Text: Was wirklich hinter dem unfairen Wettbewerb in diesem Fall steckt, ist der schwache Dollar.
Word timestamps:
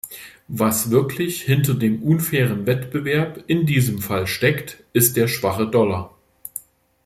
Was 0.47 0.89
wirklich 0.89 1.43
hinter 1.43 1.75
dem 1.75 2.01
unfairen 2.01 2.65
Wettbewerb 2.65 3.43
in 3.45 3.67
diesem 3.67 3.99
Fall 4.01 4.25
steckt, 4.25 4.83
ist 4.93 5.15
der 5.15 5.27
schwache 5.27 5.67
Dollar. 5.67 6.17